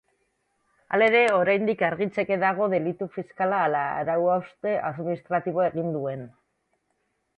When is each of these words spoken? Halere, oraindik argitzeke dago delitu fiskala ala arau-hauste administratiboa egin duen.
Halere, 0.95 1.19
oraindik 1.39 1.83
argitzeke 1.89 2.37
dago 2.43 2.69
delitu 2.75 3.09
fiskala 3.17 3.59
ala 3.69 3.83
arau-hauste 4.01 4.75
administratiboa 4.91 5.69
egin 5.75 5.97
duen. 5.99 6.25